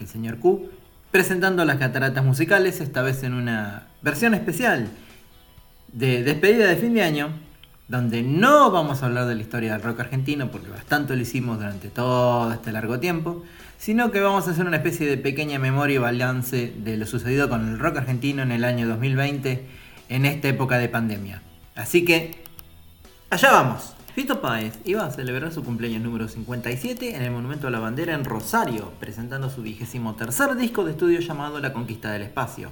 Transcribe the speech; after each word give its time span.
el 0.00 0.08
señor 0.08 0.38
Q, 0.38 0.70
presentando 1.10 1.64
las 1.64 1.76
cataratas 1.76 2.24
musicales, 2.24 2.80
esta 2.80 3.02
vez 3.02 3.22
en 3.22 3.34
una 3.34 3.88
versión 4.02 4.34
especial 4.34 4.88
de 5.92 6.22
despedida 6.22 6.66
de 6.66 6.76
fin 6.76 6.94
de 6.94 7.02
año, 7.02 7.30
donde 7.88 8.22
no 8.22 8.70
vamos 8.70 9.02
a 9.02 9.06
hablar 9.06 9.26
de 9.26 9.34
la 9.34 9.42
historia 9.42 9.72
del 9.72 9.82
rock 9.82 10.00
argentino, 10.00 10.50
porque 10.50 10.70
bastante 10.70 11.16
lo 11.16 11.22
hicimos 11.22 11.58
durante 11.58 11.88
todo 11.88 12.52
este 12.52 12.72
largo 12.72 13.00
tiempo, 13.00 13.42
sino 13.78 14.12
que 14.12 14.20
vamos 14.20 14.46
a 14.46 14.52
hacer 14.52 14.66
una 14.66 14.76
especie 14.76 15.06
de 15.08 15.16
pequeña 15.16 15.58
memoria 15.58 15.96
y 15.96 15.98
balance 15.98 16.72
de 16.76 16.96
lo 16.96 17.06
sucedido 17.06 17.48
con 17.48 17.68
el 17.68 17.78
rock 17.78 17.96
argentino 17.96 18.42
en 18.42 18.52
el 18.52 18.64
año 18.64 18.86
2020, 18.86 19.66
en 20.08 20.26
esta 20.26 20.48
época 20.48 20.78
de 20.78 20.88
pandemia. 20.88 21.42
Así 21.74 22.04
que, 22.04 22.44
allá 23.30 23.50
vamos. 23.50 23.94
Fito 24.20 24.42
Páez 24.42 24.78
iba 24.84 25.06
a 25.06 25.10
celebrar 25.10 25.50
su 25.50 25.64
cumpleaños 25.64 26.02
número 26.02 26.28
57 26.28 27.16
en 27.16 27.22
el 27.22 27.30
Monumento 27.30 27.68
a 27.68 27.70
la 27.70 27.78
Bandera 27.78 28.12
en 28.12 28.26
Rosario, 28.26 28.92
presentando 29.00 29.48
su 29.48 29.62
vigésimo 29.62 30.14
tercer 30.14 30.56
disco 30.56 30.84
de 30.84 30.90
estudio 30.90 31.20
llamado 31.20 31.58
La 31.58 31.72
Conquista 31.72 32.12
del 32.12 32.20
Espacio, 32.20 32.68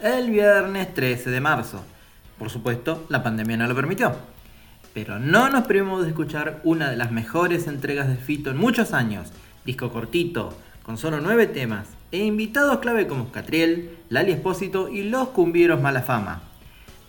el 0.00 0.30
viernes 0.30 0.94
13 0.94 1.28
de 1.28 1.42
marzo. 1.42 1.84
Por 2.38 2.48
supuesto, 2.48 3.04
la 3.10 3.22
pandemia 3.22 3.58
no 3.58 3.66
lo 3.66 3.74
permitió. 3.74 4.16
Pero 4.94 5.18
no 5.18 5.50
nos 5.50 5.66
privamos 5.66 6.04
de 6.04 6.08
escuchar 6.08 6.62
una 6.64 6.88
de 6.88 6.96
las 6.96 7.12
mejores 7.12 7.66
entregas 7.66 8.08
de 8.08 8.16
Fito 8.16 8.48
en 8.48 8.56
muchos 8.56 8.94
años, 8.94 9.28
disco 9.66 9.92
cortito, 9.92 10.56
con 10.82 10.96
solo 10.96 11.20
nueve 11.20 11.46
temas, 11.46 11.88
e 12.12 12.24
invitados 12.24 12.78
clave 12.78 13.06
como 13.06 13.30
Catriel, 13.30 13.98
Lali 14.08 14.32
Espósito 14.32 14.88
y 14.88 15.02
los 15.02 15.28
cumbieros 15.28 15.82
Mala 15.82 16.00
Fama. 16.00 16.40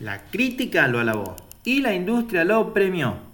La 0.02 0.24
crítica 0.24 0.86
lo 0.90 1.00
alabó 1.00 1.38
y 1.64 1.80
la 1.80 1.94
industria 1.94 2.44
lo 2.44 2.74
premió 2.74 3.29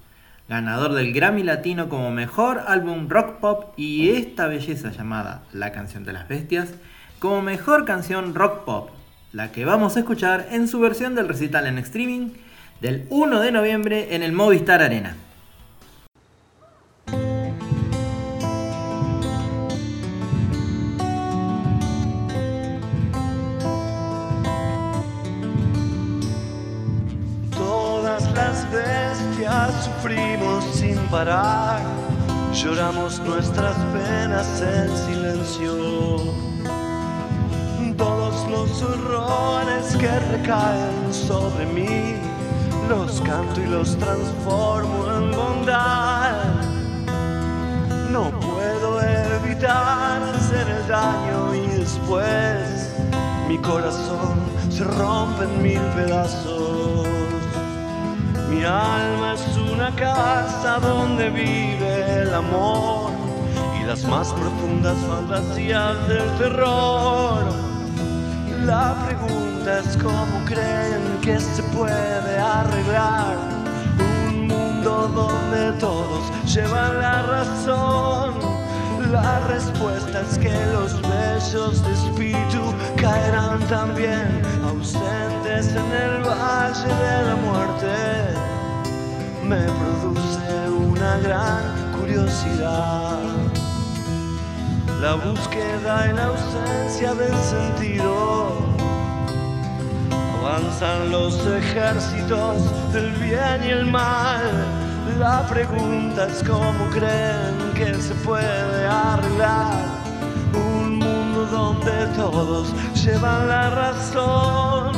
ganador 0.47 0.93
del 0.93 1.13
Grammy 1.13 1.43
Latino 1.43 1.89
como 1.89 2.11
mejor 2.11 2.63
álbum 2.67 3.09
rock 3.09 3.39
pop 3.39 3.73
y 3.77 4.11
esta 4.11 4.47
belleza 4.47 4.91
llamada 4.91 5.43
La 5.51 5.71
canción 5.71 6.03
de 6.03 6.13
las 6.13 6.27
bestias 6.27 6.69
como 7.19 7.41
mejor 7.41 7.85
canción 7.85 8.35
rock 8.35 8.63
pop, 8.65 8.89
la 9.33 9.51
que 9.51 9.65
vamos 9.65 9.95
a 9.95 9.99
escuchar 9.99 10.47
en 10.51 10.67
su 10.67 10.79
versión 10.79 11.15
del 11.15 11.27
recital 11.27 11.65
en 11.65 11.79
streaming 11.79 12.29
del 12.81 13.07
1 13.09 13.39
de 13.39 13.51
noviembre 13.51 14.15
en 14.15 14.21
el 14.21 14.33
Movistar 14.33 14.81
Arena. 14.81 15.15
Sufrimos 30.05 30.63
sin 30.65 30.97
parar, 31.09 31.81
lloramos 32.53 33.19
nuestras 33.21 33.75
penas 33.91 34.61
en 34.61 34.95
silencio. 34.95 36.17
Todos 37.97 38.47
los 38.51 38.83
horrores 38.83 39.95
que 39.97 40.19
recaen 40.31 41.11
sobre 41.11 41.65
mí, 41.65 42.15
los 42.87 43.19
canto 43.21 43.59
y 43.59 43.65
los 43.65 43.97
transformo 43.97 45.11
en 45.11 45.31
bondad. 45.31 46.35
No 48.11 48.29
puedo 48.39 49.01
evitar 49.01 50.21
hacer 50.35 50.69
el 50.69 50.87
daño 50.87 51.55
y 51.55 51.79
después 51.79 52.93
mi 53.47 53.57
corazón 53.57 54.37
se 54.69 54.83
rompe 54.83 55.45
en 55.45 55.63
mil 55.63 55.81
pedazos. 55.95 56.94
Mi 58.55 58.63
alma 58.63 59.33
es 59.33 59.57
una 59.57 59.93
casa 59.95 60.79
donde 60.79 61.29
vive 61.29 62.21
el 62.21 62.33
amor 62.33 63.11
y 63.77 63.83
las 63.83 64.05
más 64.05 64.31
profundas 64.31 64.97
fantasías 65.09 66.07
del 66.07 66.29
terror. 66.37 67.43
La 68.63 68.95
pregunta 69.05 69.79
es 69.79 69.97
cómo 69.97 70.45
creen 70.45 71.19
que 71.21 71.37
se 71.37 71.63
puede 71.63 72.39
arreglar 72.39 73.35
un 73.99 74.47
mundo 74.47 75.09
donde 75.09 75.77
todos 75.77 76.23
llevan 76.45 77.01
la 77.01 77.21
razón. 77.23 78.24
La 79.15 79.39
respuesta 79.47 80.21
es 80.21 80.37
que 80.37 80.53
los 80.73 81.01
besos 81.01 81.81
de 81.85 81.93
espíritu 81.93 82.73
caerán 82.97 83.59
también 83.69 84.41
ausentes 84.67 85.69
en 85.69 85.89
el 86.03 86.21
valle 86.21 86.93
de 87.03 87.23
la 87.23 87.35
muerte 87.37 87.95
me 89.41 89.63
produce 89.79 90.69
una 90.69 91.17
gran 91.19 91.93
curiosidad. 91.97 93.19
La 94.99 95.15
búsqueda 95.15 96.09
en 96.09 96.19
ausencia 96.19 97.13
del 97.13 97.35
sentido. 97.37 98.57
Avanzan 100.41 101.09
los 101.09 101.39
ejércitos 101.47 102.91
del 102.91 103.11
bien 103.13 103.63
y 103.63 103.69
el 103.69 103.85
mal. 103.85 104.85
La 105.19 105.47
pregunta 105.47 106.27
es 106.27 106.43
cómo 106.43 106.89
creen 106.91 107.73
que 107.73 107.93
se 108.01 108.13
puede 108.15 108.85
arreglar 108.85 109.73
un 110.53 110.99
mundo 110.99 111.45
donde 111.45 112.07
todos 112.17 112.73
llevan 113.01 113.47
la 113.47 113.69
razón. 113.69 114.91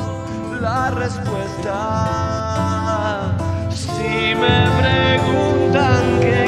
La 0.60 0.90
respuesta 0.90 2.28
si 3.70 4.34
me 4.34 4.70
preguntan 4.80 6.20
qué 6.20 6.47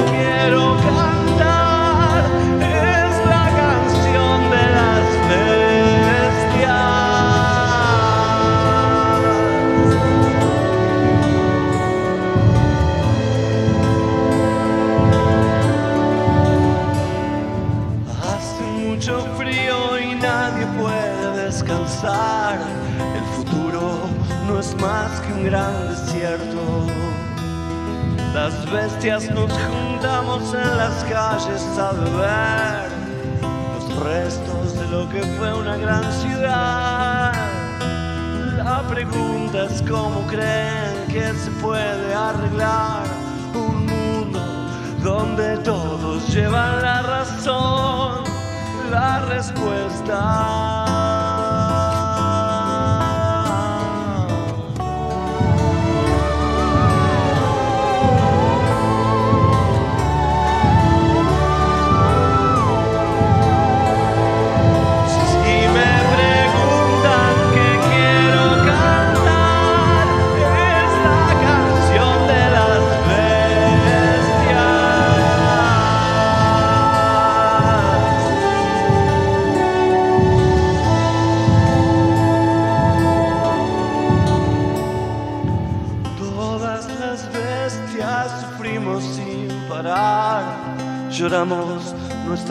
Las 28.49 28.71
bestias 28.71 29.29
nos 29.29 29.51
juntamos 29.51 30.55
en 30.55 30.77
las 30.77 31.03
calles 31.03 31.61
a 31.77 31.91
beber 31.91 32.89
los 33.75 34.03
restos 34.03 34.73
de 34.73 34.87
lo 34.87 35.07
que 35.07 35.21
fue 35.21 35.53
una 35.53 35.77
gran 35.77 36.03
ciudad. 36.13 37.31
La 38.57 38.81
pregunta 38.89 39.65
es 39.65 39.83
cómo 39.83 40.25
creen 40.25 41.05
que 41.09 41.31
se 41.35 41.51
puede 41.61 42.11
arreglar 42.11 43.03
un 43.53 43.85
mundo 43.85 44.39
donde 45.03 45.57
todos 45.57 46.27
llevan 46.33 46.81
la 46.81 47.03
razón. 47.03 48.23
La 48.89 49.25
respuesta 49.25 50.78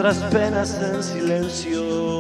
nuestras 0.03 0.33
penas 0.33 0.81
en 0.81 1.03
silencio. 1.03 2.18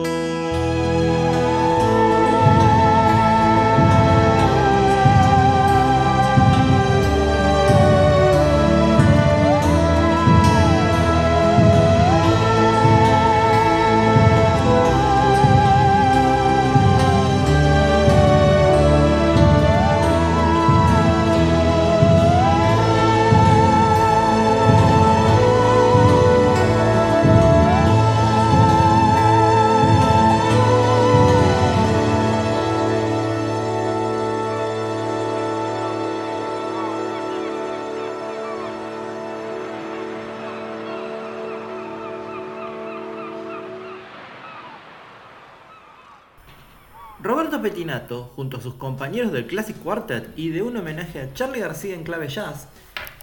Roberto 47.20 47.60
Petinato, 47.60 48.30
junto 48.36 48.58
a 48.58 48.60
sus 48.60 48.74
compañeros 48.74 49.32
del 49.32 49.48
Classic 49.48 49.76
Quartet 49.76 50.28
y 50.36 50.50
de 50.50 50.62
un 50.62 50.76
homenaje 50.76 51.20
a 51.20 51.34
Charlie 51.34 51.58
García 51.58 51.96
en 51.96 52.04
clave 52.04 52.28
jazz, 52.28 52.68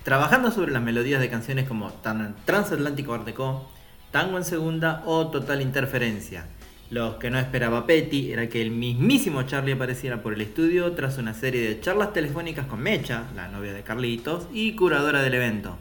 trabajando 0.04 0.52
sobre 0.52 0.74
las 0.74 0.82
melodías 0.82 1.22
de 1.22 1.30
canciones 1.30 1.66
como 1.66 1.94
Transatlántico 2.46 3.14
Art 3.14 3.26
Deco, 3.26 3.72
Tango 4.12 4.38
en 4.38 4.44
Segunda 4.44 5.02
o 5.06 5.28
Total 5.28 5.62
Interferencia. 5.62 6.46
Lo 6.90 7.20
que 7.20 7.30
no 7.30 7.40
esperaba 7.40 7.88
Petty 7.88 8.34
era 8.34 8.50
que 8.50 8.62
el 8.62 8.72
mismísimo 8.72 9.44
Charlie 9.44 9.74
apareciera 9.74 10.22
por 10.22 10.34
el 10.34 10.42
estudio 10.42 10.92
tras 10.92 11.18
una 11.18 11.34
serie 11.34 11.66
de 11.66 11.80
charlas 11.80 12.12
telefónicas 12.12 12.68
con 12.68 12.82
Mecha, 12.82 13.24
la 13.34 13.48
novia 13.48 13.72
de 13.72 13.84
Carlitos, 13.84 14.48
y 14.52 14.76
curadora 14.76 15.22
del 15.22 15.36
evento. 15.36 15.78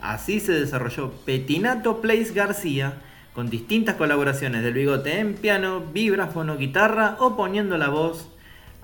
Así 0.00 0.38
se 0.38 0.52
desarrolló 0.52 1.10
Petinato 1.26 2.00
Plays 2.00 2.32
García, 2.32 3.02
con 3.32 3.50
distintas 3.50 3.96
colaboraciones 3.96 4.62
del 4.62 4.74
bigote 4.74 5.18
en 5.20 5.34
piano, 5.34 5.80
vibráfono, 5.92 6.56
guitarra 6.56 7.16
o 7.20 7.36
poniendo 7.36 7.78
la 7.78 7.88
voz 7.88 8.28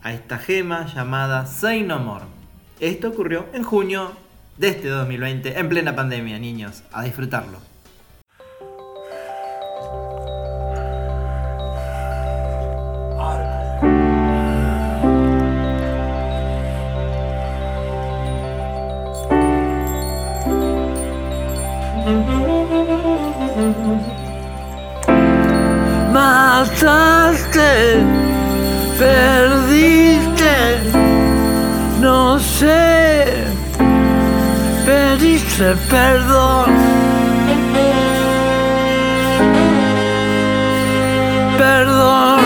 a 0.02 0.12
esta 0.12 0.38
gema 0.38 0.87
llamada 0.87 1.46
Say 1.46 1.82
No 1.82 1.99
More. 1.99 2.26
Esto 2.81 3.08
ocurrió 3.08 3.46
en 3.52 3.62
junio 3.62 4.12
de 4.58 4.69
este 4.69 4.88
2020, 4.88 5.58
en 5.58 5.69
plena 5.69 5.96
pandemia, 5.96 6.38
niños, 6.38 6.82
a 6.93 7.02
disfrutarlo. 7.02 7.74
Mataste, 26.64 28.00
perdiste, 28.99 30.56
no 32.00 32.38
sé, 32.38 33.26
pediste 34.87 35.76
perdón. 35.90 36.70
Perdón. 41.58 42.40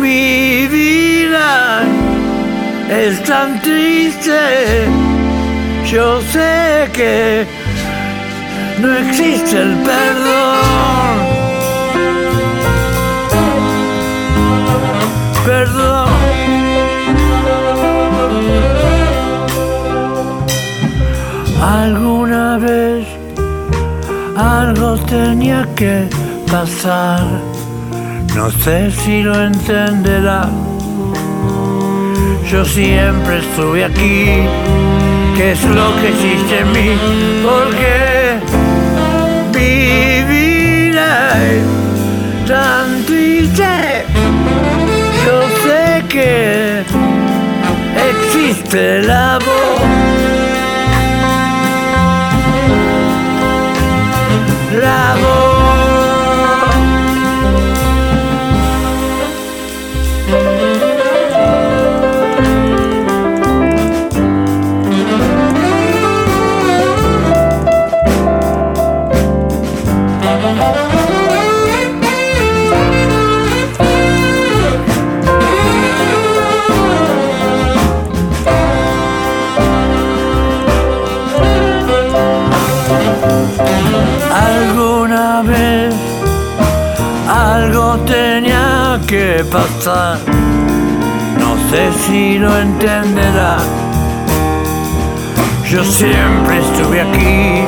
Mi 0.00 0.68
vida 0.68 1.82
es 2.88 3.20
tan 3.24 3.60
triste, 3.62 4.86
yo 5.90 6.20
sé 6.32 6.88
que 6.92 7.63
no 8.80 8.94
existe 8.96 9.62
el 9.62 9.74
perdón. 9.78 10.54
Perdón. 15.46 16.08
Alguna 21.62 22.58
vez 22.58 23.06
algo 24.36 24.96
tenía 25.06 25.66
que 25.74 26.08
pasar, 26.50 27.22
no 28.34 28.50
sé 28.50 28.90
si 28.90 29.22
lo 29.22 29.34
entenderá. 29.44 30.48
Yo 32.50 32.64
siempre 32.64 33.38
estuve 33.38 33.84
aquí, 33.84 34.46
que 35.36 35.52
es 35.52 35.64
lo 35.64 35.96
que 36.00 36.08
existe 36.08 36.60
en 36.60 36.72
mí, 36.72 36.98
porque 37.42 38.13
tan 42.46 43.04
triste. 43.04 44.04
Yo 45.24 45.42
sé 45.64 46.04
que 46.08 46.82
existe 48.10 49.02
la 49.02 49.38
voz. 49.38 50.13
Pasar, 89.50 90.18
no 91.38 91.56
sé 91.70 91.92
si 92.06 92.38
lo 92.38 92.56
entenderá. 92.58 93.58
Yo 95.70 95.82
siempre 95.84 96.60
estuve 96.60 97.00
aquí, 97.00 97.64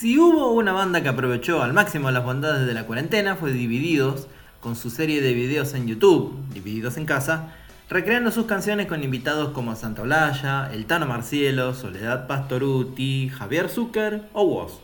Si 0.00 0.16
hubo 0.16 0.50
una 0.52 0.72
banda 0.72 1.02
que 1.02 1.10
aprovechó 1.10 1.62
al 1.62 1.74
máximo 1.74 2.10
las 2.10 2.24
bondades 2.24 2.66
de 2.66 2.72
la 2.72 2.86
cuarentena 2.86 3.36
fue 3.36 3.52
Divididos, 3.52 4.28
con 4.62 4.74
su 4.74 4.88
serie 4.88 5.20
de 5.20 5.34
videos 5.34 5.74
en 5.74 5.86
YouTube, 5.86 6.42
Divididos 6.54 6.96
en 6.96 7.04
Casa, 7.04 7.52
recreando 7.90 8.30
sus 8.30 8.46
canciones 8.46 8.86
con 8.86 9.04
invitados 9.04 9.50
como 9.50 9.76
Santa 9.76 10.00
Olaya, 10.00 10.70
El 10.72 10.86
Tano 10.86 11.04
Marcielo, 11.04 11.74
Soledad 11.74 12.26
Pastoruti, 12.26 13.28
Javier 13.28 13.68
Zucker 13.68 14.22
o 14.32 14.44
Woz. 14.44 14.80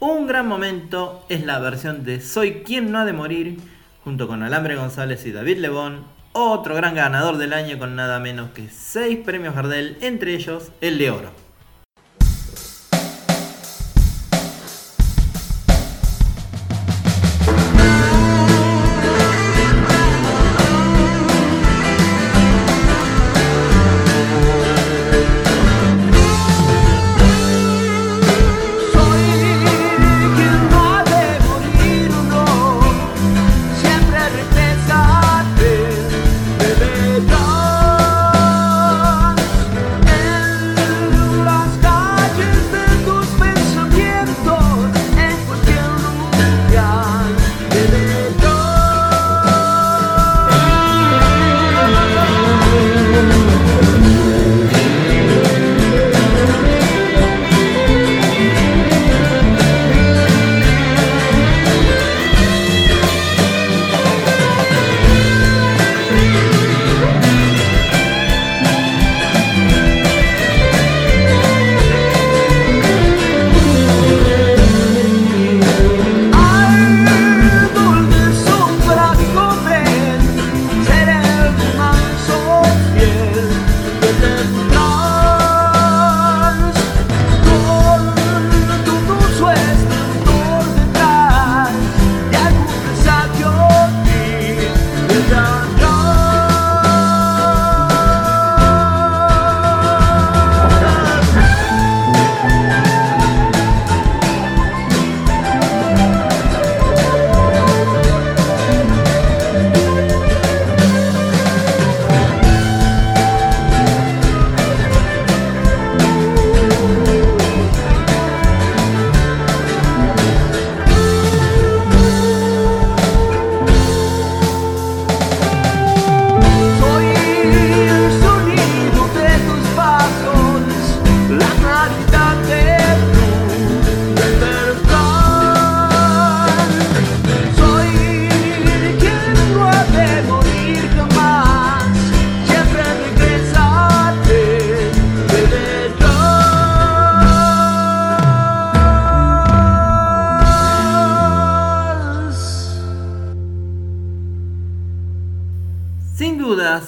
Un 0.00 0.26
gran 0.26 0.48
momento 0.48 1.26
es 1.28 1.44
la 1.44 1.58
versión 1.58 2.02
de 2.02 2.22
Soy 2.22 2.62
quien 2.64 2.90
no 2.90 3.00
ha 3.00 3.04
de 3.04 3.12
morir, 3.12 3.58
junto 4.02 4.28
con 4.28 4.42
Alambre 4.42 4.76
González 4.76 5.26
y 5.26 5.32
David 5.32 5.58
Lebón, 5.58 6.06
otro 6.32 6.74
gran 6.74 6.94
ganador 6.94 7.36
del 7.36 7.52
año 7.52 7.78
con 7.78 7.96
nada 7.96 8.18
menos 8.18 8.52
que 8.52 8.70
6 8.70 9.18
premios 9.26 9.54
Gardel, 9.54 9.98
entre 10.00 10.34
ellos 10.34 10.72
el 10.80 10.96
de 10.96 11.10
oro. 11.10 11.51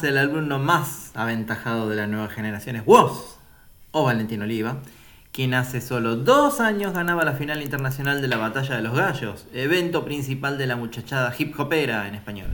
El 0.09 0.19
alumno 0.19 0.59
más 0.59 1.11
aventajado 1.15 1.89
de 1.89 1.97
la 1.97 2.07
nueva 2.07 2.29
generación 2.29 2.77
es 2.77 2.85
vos, 2.85 3.39
o 3.91 4.05
Valentín 4.05 4.43
Oliva, 4.43 4.79
quien 5.33 5.55
hace 5.55 5.81
solo 5.81 6.17
dos 6.17 6.61
años 6.61 6.93
ganaba 6.95 7.25
la 7.25 7.33
final 7.33 7.63
internacional 7.63 8.23
de 8.23 8.29
la 8.29 8.37
Batalla 8.37 8.77
de 8.77 8.83
los 8.83 8.95
Gallos, 8.95 9.47
evento 9.53 10.05
principal 10.05 10.59
de 10.59 10.67
la 10.67 10.77
muchachada 10.77 11.35
hip 11.37 11.59
hopera 11.59 12.07
en 12.07 12.15
español. 12.15 12.51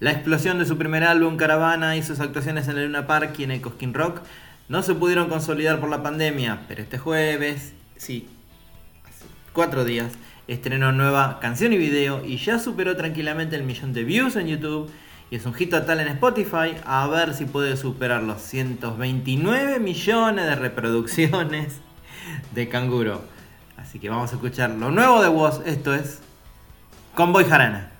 La 0.00 0.10
explosión 0.10 0.58
de 0.58 0.66
su 0.66 0.76
primer 0.76 1.04
álbum 1.04 1.36
Caravana 1.36 1.96
y 1.96 2.02
sus 2.02 2.20
actuaciones 2.20 2.68
en 2.68 2.78
el 2.78 2.86
Luna 2.86 3.06
Park 3.06 3.38
y 3.38 3.44
en 3.44 3.50
el 3.50 3.60
Cosquín 3.60 3.94
Rock 3.94 4.20
no 4.68 4.82
se 4.82 4.94
pudieron 4.94 5.28
consolidar 5.28 5.78
por 5.78 5.88
la 5.88 6.02
pandemia, 6.02 6.62
pero 6.68 6.82
este 6.82 6.98
jueves, 6.98 7.72
sí, 7.96 8.28
hace 9.04 9.24
cuatro 9.52 9.84
días, 9.84 10.12
estrenó 10.48 10.92
nueva 10.92 11.38
canción 11.40 11.72
y 11.72 11.78
video 11.78 12.24
y 12.24 12.36
ya 12.38 12.58
superó 12.58 12.96
tranquilamente 12.96 13.56
el 13.56 13.62
millón 13.62 13.92
de 13.92 14.04
views 14.04 14.36
en 14.36 14.48
YouTube 14.48 14.90
y 15.30 15.36
es 15.36 15.46
un 15.46 15.54
hit 15.54 15.70
total 15.70 16.00
en 16.00 16.08
Spotify. 16.08 16.76
A 16.84 17.06
ver 17.08 17.34
si 17.34 17.44
puede 17.46 17.76
superar 17.76 18.22
los 18.22 18.40
129 18.42 19.80
millones 19.80 20.46
de 20.46 20.54
reproducciones 20.54 21.80
de 22.52 22.68
Canguro. 22.68 23.22
Así 23.76 23.98
que 23.98 24.08
vamos 24.08 24.30
a 24.32 24.34
escuchar 24.34 24.70
lo 24.70 24.90
nuevo 24.90 25.22
de 25.22 25.28
Woz. 25.28 25.60
Esto 25.66 25.94
es 25.94 26.20
Convoy 27.14 27.44
Jarana. 27.44 27.92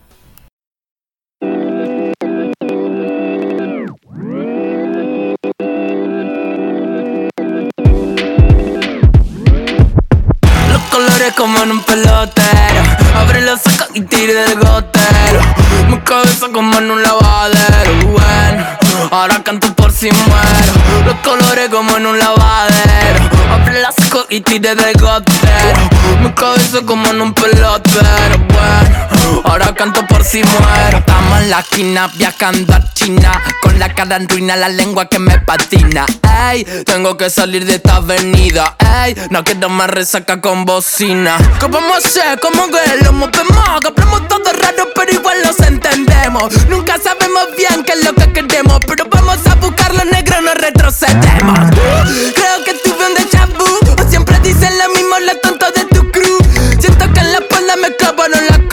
Los 10.70 10.82
colores 10.90 11.32
como 11.36 11.62
en 11.62 11.70
un 11.72 11.82
pelotero 11.82 12.82
Abre 13.14 13.42
los 13.42 13.66
ojos 13.66 13.88
y 13.94 14.02
tire 14.02 14.34
del 14.34 14.58
gotero 14.58 15.40
Mi 15.88 15.98
cabeza 16.00 16.48
como 16.52 16.78
en 16.78 16.90
un 16.90 17.02
Bueno, 17.02 17.15
ahora 19.26 19.42
canto 19.42 19.72
por 19.74 19.92
si 19.92 20.10
muero. 20.10 21.04
Los 21.04 21.14
colores 21.16 21.68
como 21.68 21.96
en 21.96 22.06
un 22.06 22.18
lavadero 22.18 23.28
Y 24.30 24.40
tire 24.40 24.74
del 24.74 24.94
gotero. 24.94 25.90
Mi 26.22 26.32
cabeza 26.32 26.78
como 26.86 27.06
en 27.08 27.20
un 27.20 27.34
pelotero 27.34 28.38
Bueno, 28.48 29.42
ahora 29.44 29.74
canto 29.74 30.06
por 30.06 30.24
si 30.24 30.42
muero. 30.42 30.98
Estamos 30.98 31.40
en 31.40 31.50
la 31.50 31.60
esquina 31.60 32.10
viajando 32.14 32.74
a 32.74 32.94
China. 32.94 33.42
Con 33.60 33.78
la 33.78 33.92
cara 33.92 34.16
en 34.16 34.28
ruina, 34.28 34.56
la 34.56 34.68
lengua 34.68 35.06
que 35.06 35.18
me 35.18 35.38
patina. 35.40 36.06
Ey, 36.50 36.64
tengo 36.84 37.16
que 37.16 37.28
salir 37.28 37.66
de 37.66 37.74
esta 37.74 37.96
avenida. 37.96 38.76
Ey, 39.04 39.14
no 39.30 39.44
quiero 39.44 39.68
más 39.68 39.90
resaca 39.90 40.40
con 40.40 40.64
bocina. 40.64 41.36
¿Qué 41.60 41.66
vamos 41.66 42.04
a 42.04 42.08
hacer? 42.08 42.40
¿Cómo 42.40 42.68
que 42.68 43.04
lo 43.04 43.12
movemos? 43.12 43.68
Hablamos 43.68 44.28
todo 44.28 44.52
raro 44.52 44.88
pero 44.94 45.12
igual 45.12 45.36
nos 45.44 45.60
entendemos. 45.60 46.66
Nunca 46.68 46.96
sabemos 46.98 47.48
bien 47.56 47.84
qué 47.84 47.92
es 47.92 48.04
lo 48.04 48.14
que 48.14 48.32
queremos 48.32 48.80
Pero 48.86 49.04
vamos 49.10 49.46
a 49.46 49.54
buscar 49.56 49.94
los 49.94 50.06
negros, 50.06 50.42
no 50.42 50.54
retrocedemos. 50.54 51.58
Creo 52.34 52.64
que 52.64 52.74
tuve 52.82 53.06
un 53.06 53.14
déjà 53.14 53.45
Dicen 54.66 54.78
lo 54.78 54.88
mismo 54.94 55.18
los 55.20 55.40
tontos 55.42 55.74
de 55.74 55.84
tu 55.84 56.10
crew. 56.10 56.38
Siento 56.80 57.12
que 57.12 57.20
en 57.20 57.32
la 57.32 57.38
espalda 57.38 57.76
me 57.76 57.94
clavaron 57.94 58.46
la 58.48 58.65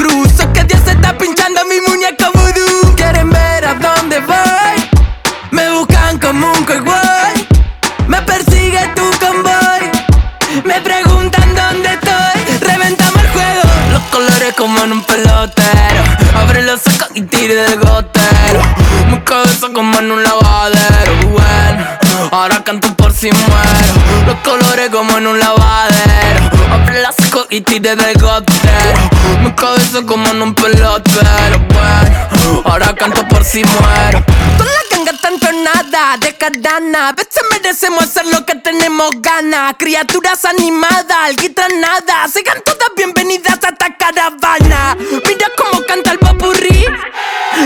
si 33.53 33.63
muero. 33.65 34.25
Tú 34.57 34.63
la 34.63 34.81
ganga 34.89 35.13
tanto 35.21 35.51
nada 35.51 36.17
de 36.17 36.35
cadana 36.35 37.09
A 37.09 37.11
veces 37.11 37.43
merecemos 37.51 38.03
hacer 38.03 38.25
lo 38.25 38.43
que 38.47 38.55
tenemos 38.55 39.11
ganas 39.21 39.75
Criaturas 39.77 40.43
animadas, 40.45 41.15
alguita 41.21 41.67
nada 41.69 42.27
Sigan 42.33 42.63
todas 42.65 42.89
bienvenidas 42.97 43.59
a 43.63 43.69
esta 43.69 43.95
caravana. 43.95 44.97
Mira 45.27 45.47
cómo 45.55 45.85
canta 45.85 46.11
el 46.11 46.19
popurrí. 46.19 46.85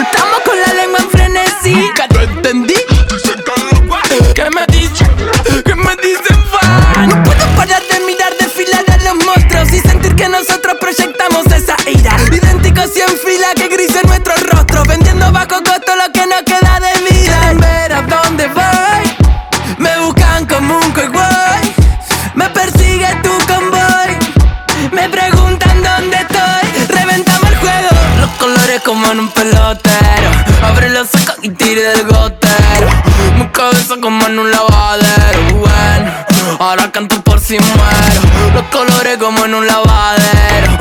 Estamos 0.01 0.39
con 0.45 0.59
la 0.59 0.73
lengua 0.73 0.99
en 0.99 1.09
frenesí. 1.09 1.91
¿Que 1.95 2.13
no 2.13 2.21
entendí? 2.21 2.75
¿Qué 4.35 4.49
me 4.49 4.65
dicen? 4.67 5.07
¿Qué 5.65 5.75
me 5.75 5.95
dicen 5.97 6.43
fan? 6.51 7.09
No 7.09 7.23
puedo 7.23 7.45
parar 7.55 7.81
de 7.89 7.99
mirar 8.01 8.35
desfilar 8.37 8.83
a 8.91 8.97
los 8.97 9.25
monstruos 9.25 9.71
Y 9.71 9.79
sentir 9.79 10.15
que 10.15 10.27
nosotros 10.27 10.77
proyectamos 10.79 11.45
esa 11.47 11.77
ira. 11.89 12.17
Idénticos 12.31 12.95
y 12.95 13.01
en 13.01 13.17
fila 13.17 13.53
que 13.55 13.67
gris 13.69 13.95
en 13.95 14.07
nuestro 14.07 14.36
bajo 15.47 15.63
costo 15.63 15.93
lo 15.95 16.11
que 16.11 16.25
nos 16.27 16.41
queda 16.43 16.79
de 16.79 17.09
vida 17.09 17.39
Quieren 17.39 17.57
ver 17.59 17.93
a 17.93 18.01
dónde 18.01 18.47
voy 18.47 19.77
Me 19.77 19.97
buscan 19.99 20.45
como 20.45 20.77
un 20.77 20.93
guay 20.93 21.75
Me 22.35 22.49
persigue 22.49 23.07
tu 23.23 23.31
convoy 23.47 24.17
Me 24.91 25.09
preguntan 25.09 25.83
dónde 25.83 26.17
estoy. 26.17 26.85
Reventamos 26.87 27.49
el 27.49 27.57
juego. 27.57 27.89
Los 28.19 28.29
colores 28.31 28.81
como 28.83 29.11
en 29.11 29.19
un 29.19 29.29
pelotero. 29.29 30.29
Abre 30.63 30.89
los 30.89 31.09
ojos 31.15 31.37
y 31.41 31.49
tire 31.49 31.81
del 31.81 32.03
gotero. 32.05 32.87
Mi 33.37 33.47
cabeza 33.47 33.95
como 34.01 34.25
en 34.27 34.39
un 34.39 34.51
lavadero. 34.51 35.55
Bueno, 35.55 36.11
ahora 36.59 36.91
canto 36.91 37.16
Los 37.49 38.63
colores 38.71 39.17
como 39.17 39.45
en 39.45 39.55
un 39.55 39.65
lavadero. 39.65 40.77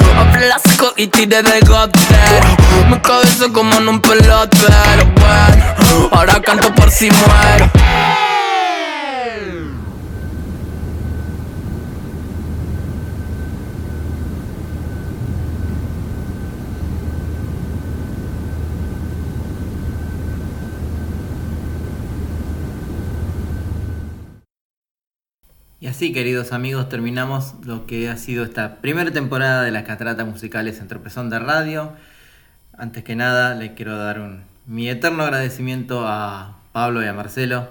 Ojos 0.77 0.95
y 0.97 1.07
tire 1.07 1.41
del 1.41 1.61
gotero 1.65 2.57
Mi 2.91 2.99
cabeza 2.99 3.47
como 3.53 3.77
en 3.77 3.89
un 3.89 4.01
pelotero. 4.01 5.07
Bueno, 5.15 6.09
ahora 6.11 6.43
canto 6.43 6.75
por 6.75 6.91
si 6.91 7.09
muero 7.09 7.71
así, 25.97 26.13
queridos 26.13 26.53
amigos, 26.53 26.91
terminamos 26.91 27.55
lo 27.65 27.87
que 27.87 28.11
ha 28.11 28.19
sido 28.19 28.45
esta 28.45 28.83
primera 28.83 29.11
temporada 29.13 29.63
de 29.63 29.71
las 29.71 29.85
cataratas 29.85 30.27
musicales 30.27 30.79
en 30.79 30.89
Tropezón 30.89 31.31
de 31.31 31.39
Radio. 31.39 31.95
Antes 32.77 33.03
que 33.03 33.17
nada, 33.17 33.55
les 33.55 33.71
quiero 33.71 33.97
dar 33.97 34.21
un, 34.21 34.43
mi 34.67 34.91
eterno 34.91 35.23
agradecimiento 35.23 36.07
a 36.07 36.59
Pablo 36.73 37.03
y 37.03 37.07
a 37.07 37.15
Marcelo, 37.15 37.71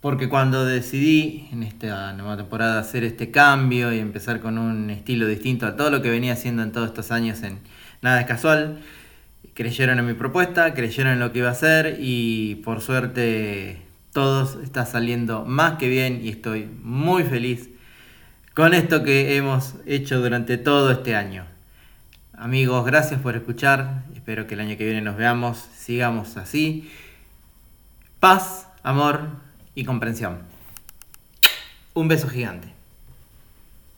porque 0.00 0.28
cuando 0.28 0.64
decidí 0.64 1.48
en 1.52 1.62
esta 1.62 2.12
nueva 2.14 2.36
temporada 2.36 2.80
hacer 2.80 3.04
este 3.04 3.30
cambio 3.30 3.92
y 3.92 4.00
empezar 4.00 4.40
con 4.40 4.58
un 4.58 4.90
estilo 4.90 5.28
distinto 5.28 5.66
a 5.66 5.76
todo 5.76 5.90
lo 5.90 6.02
que 6.02 6.10
venía 6.10 6.32
haciendo 6.32 6.64
en 6.64 6.72
todos 6.72 6.88
estos 6.88 7.12
años 7.12 7.40
en 7.44 7.60
Nada 8.02 8.20
es 8.22 8.26
Casual, 8.26 8.80
creyeron 9.54 10.00
en 10.00 10.06
mi 10.06 10.14
propuesta, 10.14 10.74
creyeron 10.74 11.12
en 11.12 11.20
lo 11.20 11.30
que 11.30 11.38
iba 11.38 11.50
a 11.50 11.52
hacer 11.52 11.98
y 12.00 12.56
por 12.64 12.80
suerte 12.80 13.89
todo 14.12 14.62
está 14.62 14.86
saliendo 14.86 15.44
más 15.44 15.78
que 15.78 15.88
bien 15.88 16.20
y 16.22 16.30
estoy 16.30 16.66
muy 16.82 17.22
feliz 17.24 17.70
con 18.54 18.74
esto 18.74 19.04
que 19.04 19.36
hemos 19.36 19.74
hecho 19.86 20.20
durante 20.20 20.58
todo 20.58 20.90
este 20.90 21.14
año. 21.14 21.44
Amigos, 22.32 22.84
gracias 22.84 23.20
por 23.20 23.36
escuchar. 23.36 24.04
Espero 24.14 24.46
que 24.46 24.54
el 24.54 24.60
año 24.60 24.76
que 24.76 24.84
viene 24.84 25.02
nos 25.02 25.16
veamos, 25.16 25.58
sigamos 25.76 26.36
así. 26.36 26.90
Paz, 28.18 28.66
amor 28.82 29.20
y 29.74 29.84
comprensión. 29.84 30.38
Un 31.94 32.08
beso 32.08 32.28
gigante. 32.28 32.79